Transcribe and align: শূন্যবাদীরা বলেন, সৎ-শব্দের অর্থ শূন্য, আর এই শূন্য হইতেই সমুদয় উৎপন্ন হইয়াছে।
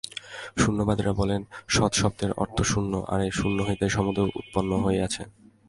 শূন্যবাদীরা 0.57 1.13
বলেন, 1.13 1.41
সৎ-শব্দের 1.67 2.31
অর্থ 2.33 2.57
শূন্য, 2.61 2.93
আর 3.07 3.19
এই 3.21 3.31
শূন্য 3.31 3.57
হইতেই 3.67 3.89
সমুদয় 3.89 4.31
উৎপন্ন 4.35 4.71
হইয়াছে। 4.83 5.21